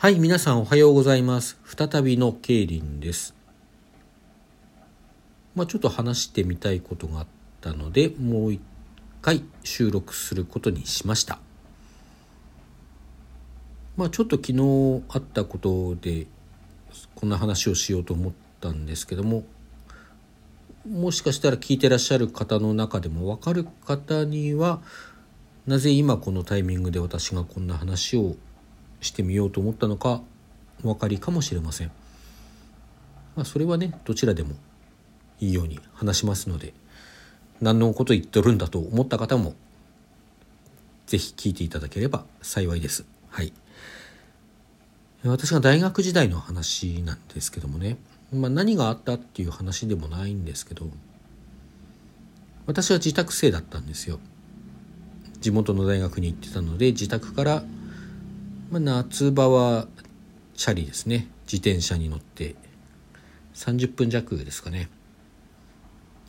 [0.00, 1.58] はい、皆さんおはようございます。
[1.66, 3.34] 再びのケイリンです。
[5.54, 7.26] まあちょっと話してみたいことがあっ
[7.60, 8.62] たので、もう一
[9.20, 11.38] 回収録することにしました。
[13.98, 16.26] まあちょっと昨日あったことで、
[17.14, 18.32] こんな話をしようと思っ
[18.62, 19.44] たんですけども、
[20.88, 24.80] もしかしたら聞いてらっしゃる方の中でも分かる方には
[25.66, 28.36] なぜ今このタイミングで私がこんな話を
[29.00, 30.22] してみようと思ったのか
[30.82, 31.90] お分かりかもしれません。
[33.36, 34.54] まあ、それはねどちらでも
[35.40, 36.74] いいように話しますので
[37.60, 39.54] 何のこと言っとるんだと思った方も
[41.06, 43.04] 是非聞いていただければ幸いです。
[43.30, 43.52] はい。
[45.24, 47.98] 私が大学時代の話なんですけどもね、
[48.32, 50.86] まあ、何があったっていう話でもないんですけど
[52.66, 54.18] 私は自宅生だったんですよ。
[55.40, 57.64] 地元の大学に行ってたので自宅から、
[58.70, 59.88] まあ、夏場は
[60.54, 61.26] チャリですね。
[61.42, 62.54] 自転車に乗って。
[63.54, 64.88] 30分弱ですかね。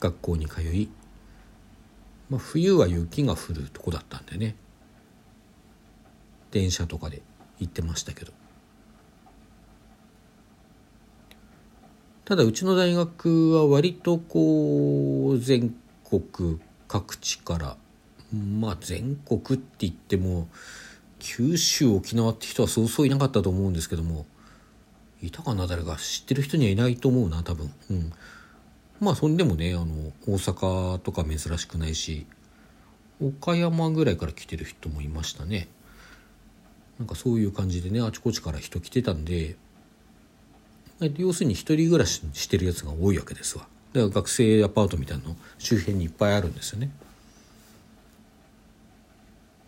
[0.00, 0.88] 学校に通い、
[2.30, 4.56] まあ、冬は雪が降るとこだったんでね。
[6.50, 7.20] 電車とかで
[7.58, 8.32] 行ってましたけど。
[12.24, 15.74] ただうちの大学は割とこう全
[16.08, 17.76] 国各地から
[18.32, 20.48] まあ全国って言っても
[21.22, 24.26] 九州沖縄って人はそうそういなかったと思うんですけども
[25.22, 27.72] いたかな誰か知ってる人にはいないと思うな多分。
[27.90, 28.12] うん。
[29.00, 32.26] まあそんでもねあの大阪とか珍しくないし
[33.20, 35.68] 岡山ぐらいから来てる人もいましたね。
[36.98, 39.56] なんかそういう感じでねあちこちから人来てたんで
[41.16, 43.66] 要するに一人暮らししてるやつが多いわけですわ。
[43.92, 46.90] だから学生アパートみたいなの周辺にいっぱいあるんですよね。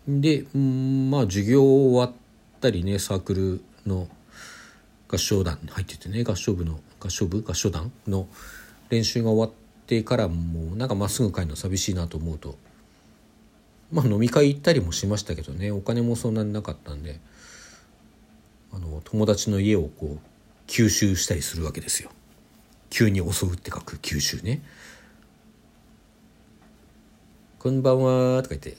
[0.07, 2.11] で、まあ授業終わっ
[2.61, 4.07] たりねサークルの
[5.07, 7.41] 合唱団に入っててね合唱部の合唱部？
[7.41, 8.27] 合唱団の
[8.89, 12.55] 練習が終わってからもうなんかまっすぐ帰るの寂しいなと思うと
[13.91, 17.19] まあ飲み会行ったりもしましたけどねお金もそんなになかったんで
[18.73, 20.19] あの友達の家をこう
[20.67, 22.09] 吸収したりするわけですよ。
[22.89, 24.61] 急に襲うって書く吸収ね
[27.59, 28.77] 「こんばんは」とか言って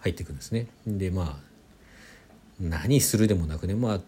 [0.00, 0.66] 入ってくんですね。
[0.86, 1.50] でまあ
[2.60, 4.00] 何するでもなくねまあ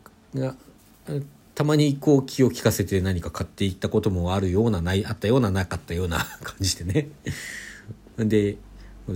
[1.55, 7.09] たまにこう気を利かせて何か買っていったこともあるようなないあったようななかったような 感じでね。
[8.19, 8.57] で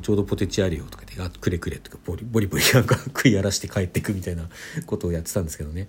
[0.03, 4.49] ちょうどポテチあるよとかで「あくれくれ」とかボリボリボリなんか 食い荒らして帰ってくみたいな
[4.87, 5.89] ことをやってたんですけどね。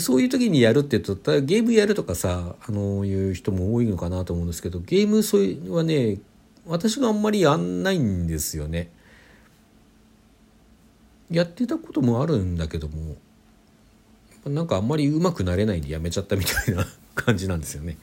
[0.00, 6.18] そういう時にやるって言うとゲームやるとかさあのいう人も多いのかなと思うんですけどゲームそれはね
[6.66, 8.90] 私があんまりやんないんですよね。
[11.30, 13.16] やってたこともあるんだけども
[14.46, 17.96] なんかあんまり上手くなれないんでやめちゃったみたいな感じなんですよね。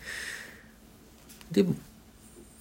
[1.51, 1.65] で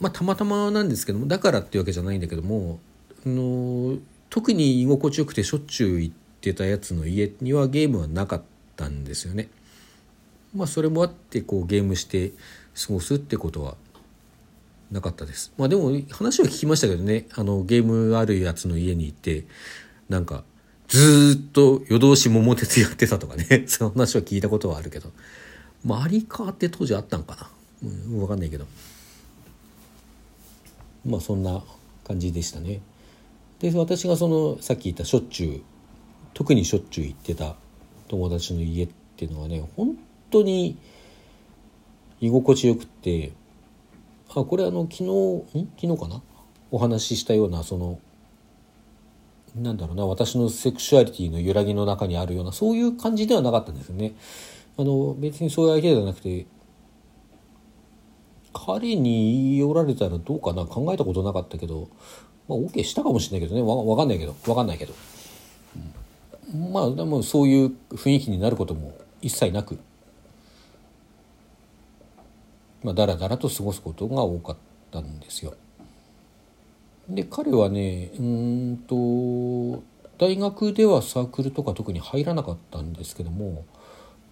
[0.01, 2.79] まあたまたまなんですけどもだからっていうわけじゃないんだけども
[3.25, 8.43] あの特に居心地よくてしょっちゅう行ってたやつの家にはゲームはなかっ
[8.77, 9.49] たんですよね。
[10.55, 12.33] まあそれもあってこうゲームして
[12.87, 13.77] 過ごすってことは
[14.91, 15.53] なかったです。
[15.57, 19.45] まあでも話は聞きましたけどねあのゲームあるやつの家に行って
[20.09, 20.45] なんか
[20.91, 23.65] ずっと夜通し桃鉄やってたとかね。
[23.69, 25.13] その話は聞いたことはあるけど。
[25.85, 27.51] マリカーって当時あったんかな、
[27.85, 28.67] うん、分かんないけど。
[31.07, 31.63] まあそんな
[32.05, 32.83] 感じでしたね。
[33.61, 35.61] で私がそのさっき言ったしょっちゅう
[36.35, 37.55] 特にしょっちゅう行ってた
[38.09, 39.97] 友達の家っていうのはね本
[40.31, 40.77] 当に
[42.21, 43.33] 居心地よくって
[44.31, 45.05] あこれあの昨日
[45.59, 45.69] ん？
[45.81, 46.23] 昨日かな？
[46.71, 48.01] お話ししたようなその
[49.57, 54.15] なんだろうな私のセクシュアリティの揺らぎの中にあるようなそういう感じではなかったんですよね。
[54.77, 56.47] あの別にそういう相手じゃなくて
[58.53, 61.89] 彼に言い寄られたらどうかな考えたことなかったけど、
[62.49, 63.67] まあ、OK したかもしれないけどね。
[63.67, 64.35] わわかんないけど。
[64.47, 64.95] わかんないけど、
[66.55, 68.93] うん、まあでもそういう雰囲気になることも
[69.23, 69.79] 一切なく、
[72.83, 74.57] まあ、だらだらと過ごすことが多かっ
[74.91, 75.55] たんですよ。
[77.11, 79.83] で彼はねうんと
[80.17, 83.65] 大学ではサークルとか特に入らなかったんですけども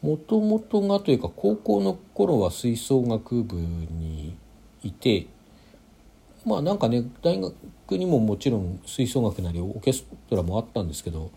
[0.00, 4.36] もともとがというか高校の頃は吹奏楽部に
[4.82, 5.26] いて
[6.46, 7.52] まあなんかね大学
[7.98, 11.32] にももちろん吹奏楽なりオーケストラもあったんですけど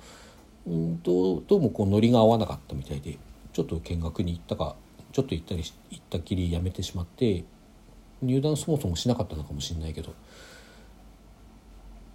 [0.68, 3.18] うんどうどうもこうノリが合わなかったみたいで
[3.52, 4.76] ちょっと見学に行ったか
[5.12, 7.44] ちょっと行ったり行ったきりやめてしまって
[8.22, 10.14] 入団そもそもしなかったのかもしれないけど。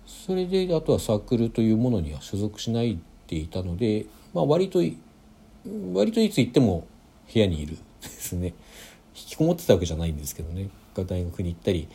[0.06, 4.80] それであとはサークルというものには所属しないでいたので、まあ、割と
[5.92, 6.86] 割といつ行っても
[7.32, 8.54] 部屋にいるですね。
[9.16, 10.68] 引きこもってたわけじゃないんですけどね。
[10.94, 11.88] 大学に行ったり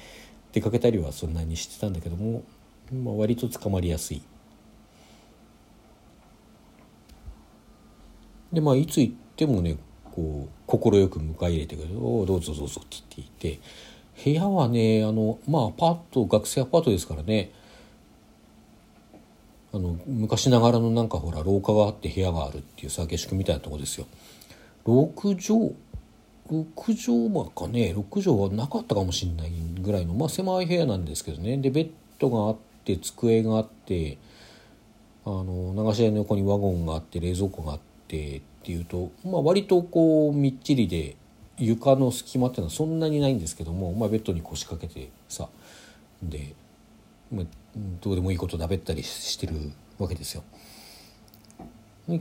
[0.52, 2.44] 出かけたりはそんなにしてたんだけども、
[2.92, 4.22] まあ、割と捕まりやすい。
[8.52, 9.78] でまあいつ行ってもね
[10.14, 13.60] こう快く迎え入れてくれる「おどうぞどうぞ」って言っていて。
[14.24, 17.52] 部屋はねあのまあアパート学生アパートですからね。
[19.74, 24.08] あの昔ながらのなんかほら廊下があって部屋があるっていうさ下宿みたいなとこですよ。
[24.86, 25.76] 6畳
[26.50, 29.52] 6畳間かね6畳はなかったかもしれない
[29.82, 34.18] ぐらいのまあ狭い部屋なんですけどねでベッドがあって机があって
[35.24, 41.16] あの流し台の横にワゴンがあって冷蔵庫があってっていうと、まあ、割とこうみっちりで
[41.58, 45.48] 床の隙間っていうのはそんなにないんですけども、まあ、ベッドに腰掛けてさ
[46.24, 46.54] で、
[48.02, 50.44] どうでもいいことだべったりしてるわけですよ。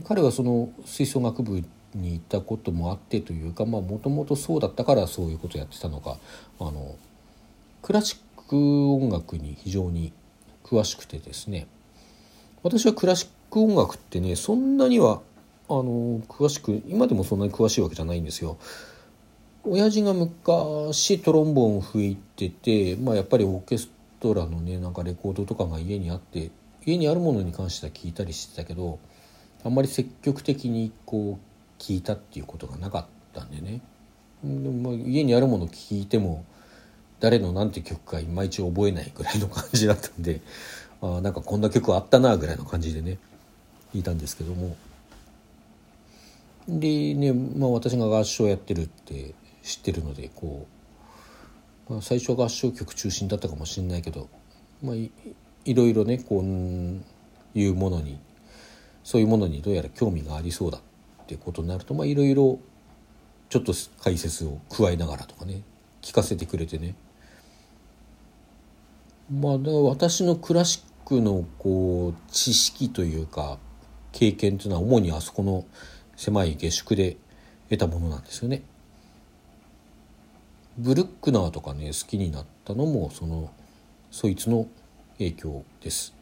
[0.05, 1.63] 彼はその吹奏楽部
[1.95, 6.17] に行ったこともあってというかもともとそうだったからそういうことやってたのか
[6.59, 6.95] あの
[7.81, 10.13] クラシック音楽に非常に
[10.63, 11.67] 詳しくてですね
[12.63, 15.21] 私はクラシック音楽ってねそんなには
[15.67, 18.57] あの詳しく今でもそんなに詳しいわけじゃないんですよ。
[19.63, 23.93] 親父が昔トロンボーン吹いてて、まあ、やっぱりオーケスト
[24.33, 26.51] ラのねなんかレコードとかが家にあって
[26.85, 28.99] 家にあるものに関しては聞いたりしてたけど
[29.63, 33.81] あんまり積極的にこう聞いたっていうことがなかったんでね。
[34.43, 36.45] でも、まあ、家にあるもの聞いても
[37.19, 40.41] 誰の何て曲かいまいち覚えないぐらいの感じだったんで
[41.01, 43.19] あなんかこんな曲あったなぐらいの感じでね
[43.93, 44.75] 聞いたんですけども。
[46.67, 49.33] でね、まあ、私が合唱やってるって
[49.63, 50.80] 知ってるのでこう、
[51.91, 54.29] まあ、最初合唱曲中心だったかもしれないけど、
[54.81, 55.11] まあ、い
[55.65, 58.17] いろいろねこういうものに
[59.03, 60.81] そういうものにどうやら興味がありそうだっ
[61.27, 62.59] ていうことになると、まあ、いろいろ
[63.49, 65.63] ちょっと解説を加えながらとかね
[66.01, 66.95] 聞かせてくれてね
[69.29, 73.57] まあだから私のクラシックのこう知識というか
[74.13, 75.65] 経験というのは主にあそこの
[76.15, 77.17] 狭い下宿で
[77.69, 78.63] 得たものなんですよね。
[80.81, 83.51] ブルックナーとかね好きになったのもその
[84.09, 84.67] そいつの
[85.19, 86.15] 影響です。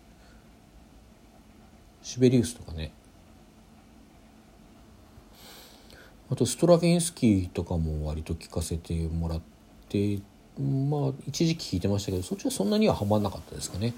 [2.01, 2.91] シベリウスとかね
[6.29, 9.41] あとストラヴィンスキーとかも割と聞かせてもらっ
[9.87, 10.19] て
[10.59, 13.93] まあ一時期聞いてましたけどそっちはそんなにはハマんなかったですかね。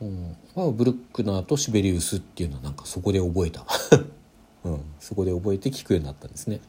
[0.00, 3.66] うんまあ、ブルックナーとシベリウスっていうのはなんかそこで覚えた
[4.62, 6.60] うん、そこで覚えて聞くようになったんですね。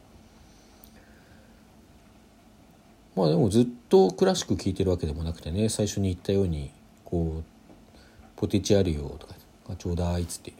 [3.19, 6.71] まあでもずっとクラシック聴いてるわけでもなくてね最初に言ったように
[7.03, 7.43] こう
[8.37, 9.35] 「ポテチあるよ」とか
[9.77, 10.53] 「ちょうだい」っつって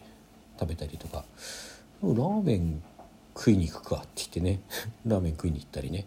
[0.60, 1.24] 食べたりとか
[2.04, 2.84] 「ラーメン
[3.34, 4.60] 食いに行くか」って言ってね
[5.08, 6.06] ラーメン食いに行ったりね。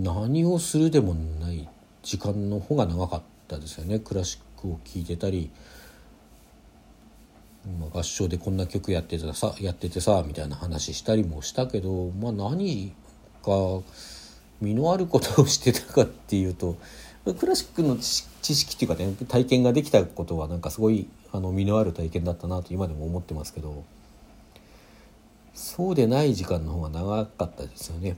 [0.00, 1.68] 何をするでもない
[2.02, 5.50] 時間の方が長かったですよねクラシックを聴いてたり。
[7.92, 12.94] 合唱でこんな曲やっててさやっててさみたいな話したりもしたけど、まあ、何
[13.48, 13.84] か
[14.60, 16.76] 身のあることをしてたかっていうと
[17.38, 23.84] クラシックの知識っていうかね体験ができたことはなんかすごいあの身のある体験だったなと今でも思ってますけど
[25.54, 28.16] そうでない時間の方が長かったですよね。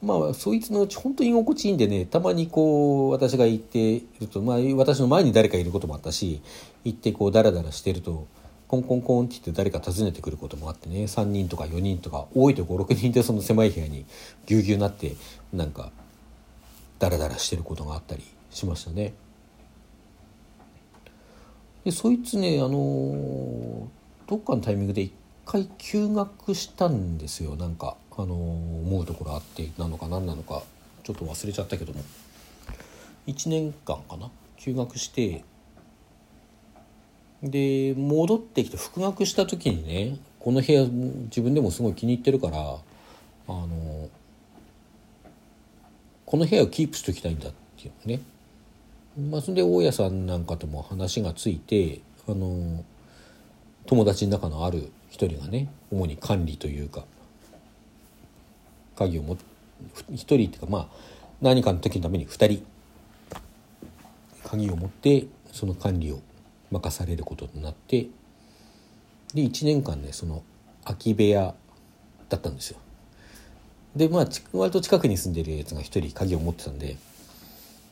[0.00, 6.42] まあそいつのうち本当に居心地いいんでねたまにこう私が行ってると、まあ、私の前に誰かいることもあったし
[6.84, 8.26] 行ってこうダラダラしてると
[8.72, 14.06] コンコンコンって言って誰か訪ねてくることもあってね3人とか4人とか多いと56人でその狭い部屋に
[14.46, 15.14] ぎゅうぎゅうなって
[15.52, 15.92] なんか
[16.98, 19.12] ダラダラしてることがあったりしましたね。
[21.84, 23.90] でそいつねあの
[24.26, 25.12] どっかのタイミングで一
[25.44, 27.56] 回休学したんですよ。
[27.56, 30.62] なんかあの思うところあってなのか何なのか
[31.04, 32.02] ちょっと忘れちゃったけども。
[33.26, 34.30] 1年間かな？
[34.56, 35.44] 休学して
[37.42, 42.62] で戻ってきて復学した時にねこの部屋自分でもすごい気に入ってるからあ
[43.48, 44.08] の
[46.26, 48.20] この部屋をキープしときたいんだっていうね。
[49.30, 52.82] まあそれで大家さんなんかとも話がついてあの
[53.86, 57.04] 友達の中のある一人がね主に管理というか
[58.96, 60.88] 鍵を持1人っていうかまあ
[61.42, 62.64] 何かの時のために2人
[64.48, 66.20] 鍵を持ってその管理を
[66.72, 68.08] 任されることになって
[69.34, 70.42] で1年間ねその
[70.84, 71.54] 空き部屋
[72.28, 72.78] だったんですよ。
[73.94, 76.96] でまあ割と近くに住んでるやつが1人鍵を持ってたんで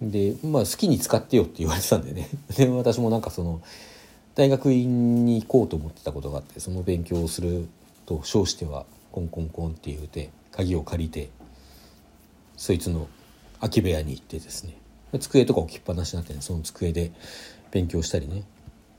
[0.00, 2.28] でまあ好きに使ってよって言われてたんでね。
[2.56, 3.60] で私もなんかその
[4.34, 7.68] 大学院に行こうと思ってたことがあってその勉強をする
[8.06, 11.28] と称してはコンコンコンって言うて鍵を借りて
[12.56, 13.08] そいつの
[13.60, 14.74] 空き部屋に行ってですね。
[15.18, 17.10] 机とか置きっぱなしになってねその机で
[17.70, 18.44] 勉強したりね。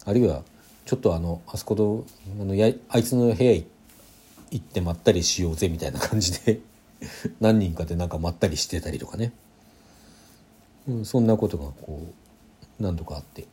[0.05, 0.43] あるいは
[0.86, 2.05] ちょっとあのあそこの
[2.41, 3.65] あのやあいつの部屋行
[4.55, 6.60] ってまったりしようぜみたいな感じで
[7.39, 9.31] 何人かでなんかまったりしてたりとかね、
[10.88, 12.05] うん、そんなことがこ
[12.79, 13.48] う何度かあって。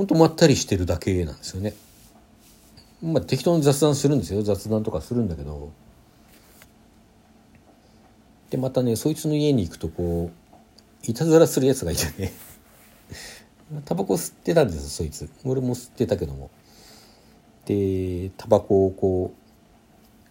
[0.00, 1.74] ほんとまったりしてるだけなんですよね。
[3.02, 4.42] まあ適当に雑談するんですよ。
[4.42, 5.72] 雑談とかするんだけど。
[8.48, 10.30] でまたねそいつの家に行くとこ
[11.06, 12.32] ういたずらするやつがいてね。
[13.84, 15.30] タバコ吸ってたんですそいつ。
[15.44, 16.50] 俺も吸ってたけども。
[17.66, 19.40] でタバコをこう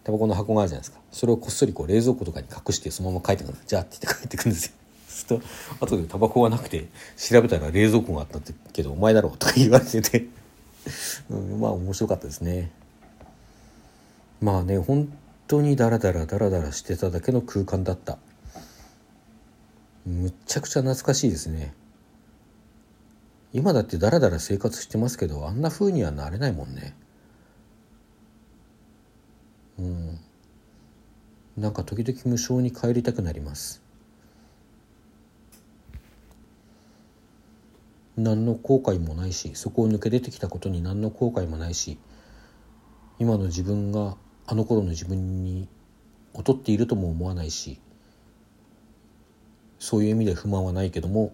[0.04, 1.00] タバコの箱があるじゃないですか。
[1.10, 4.72] それをこっそりこう冷蔵庫とかに隠してそのまま帰ってくるじゃあって言って帰ってくるんですよ。
[5.08, 5.46] すると
[5.80, 10.26] 後でタバコがなくて調べたら冷蔵庫があったってけどお前だろうとか言われてて。
[11.28, 12.70] うん、まあ面白かったですね。
[14.40, 15.12] まあね本
[15.46, 18.18] 当にダラダラダラダラしてただけの空間だった。
[20.06, 21.74] むっちゃくちゃ懐かしいですね。
[23.52, 26.94] 今だってダラダラ生活してますけどあんな風にはなれないもんね。
[29.78, 30.20] うん。
[31.56, 33.82] なんか時々無償に帰りたくなります。
[38.16, 41.98] 何の後悔もないしそこを抜け出てきたことに何の後悔もないし
[43.18, 44.16] 今の自分が
[44.46, 45.68] あの頃の自分に
[46.36, 47.80] 劣っているとも思わないし
[49.78, 51.32] そういう意味で不満はないけども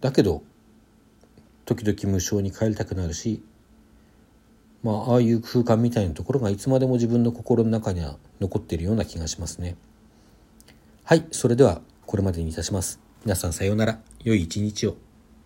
[0.00, 0.42] だけど
[1.64, 3.42] 時々無償に帰りたくなるし
[4.82, 9.76] まあああいう空間みたいなところがいつまでも自分の心の中には残っているような気がしますね。
[11.04, 13.00] はいそれではこれまでにいたします。
[13.24, 14.00] 皆さんさようなら。
[14.24, 15.07] 良い一日を。